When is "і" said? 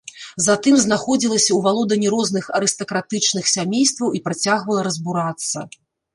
4.19-4.23